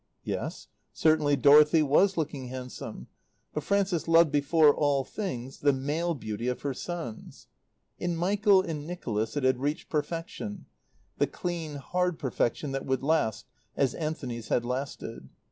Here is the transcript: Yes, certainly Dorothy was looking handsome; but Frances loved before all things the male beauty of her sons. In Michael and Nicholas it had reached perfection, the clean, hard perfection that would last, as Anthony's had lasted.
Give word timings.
Yes, 0.23 0.67
certainly 0.93 1.35
Dorothy 1.35 1.83
was 1.83 2.17
looking 2.17 2.47
handsome; 2.47 3.05
but 3.53 3.61
Frances 3.61 4.07
loved 4.07 4.31
before 4.31 4.73
all 4.75 5.03
things 5.03 5.59
the 5.59 5.71
male 5.73 6.15
beauty 6.15 6.47
of 6.47 6.63
her 6.63 6.73
sons. 6.73 7.45
In 7.99 8.15
Michael 8.15 8.63
and 8.63 8.87
Nicholas 8.87 9.37
it 9.37 9.43
had 9.43 9.59
reached 9.59 9.89
perfection, 9.91 10.65
the 11.19 11.27
clean, 11.27 11.75
hard 11.75 12.17
perfection 12.17 12.71
that 12.71 12.87
would 12.87 13.03
last, 13.03 13.45
as 13.77 13.93
Anthony's 13.93 14.47
had 14.47 14.65
lasted. 14.65 15.29